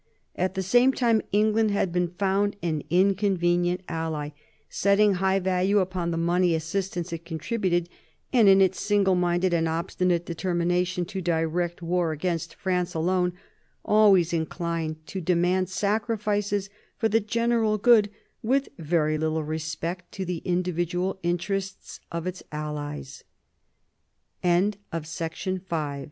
At 0.35 0.55
the 0.55 0.63
same 0.63 0.93
time 0.93 1.21
England 1.31 1.69
had 1.69 1.91
been 1.93 2.07
found 2.07 2.55
an 2.63 2.81
inconvenient 2.89 3.81
ally, 3.87 4.29
setting 4.67 5.13
high 5.13 5.37
value 5.37 5.77
upon 5.77 6.09
the 6.09 6.17
money 6.17 6.55
assistance 6.55 7.13
it 7.13 7.23
contributed, 7.23 7.87
and 8.33 8.49
in 8.49 8.61
its 8.61 8.81
single 8.81 9.13
minded 9.13 9.53
and 9.53 9.67
obstinate 9.69 10.25
determination 10.25 11.05
to 11.05 11.21
direct 11.21 11.81
the 11.81 11.85
war 11.85 12.13
against 12.13 12.55
France 12.55 12.95
alone, 12.95 13.33
always 13.85 14.33
inclined 14.33 15.05
to 15.05 15.21
demand 15.21 15.69
sacrifices 15.69 16.71
for 16.97 17.07
the 17.07 17.19
general 17.19 17.77
good, 17.77 18.09
with 18.41 18.69
very 18.79 19.19
little 19.19 19.43
respect 19.43 20.11
to 20.13 20.25
the 20.25 20.37
individual 20.37 21.19
interests 21.21 21.99
of 22.11 22.25
its 22.25 22.41
al 22.51 23.05